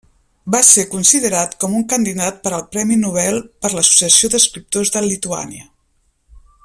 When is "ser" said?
0.67-0.85